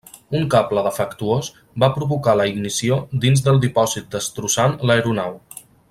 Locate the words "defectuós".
0.87-1.49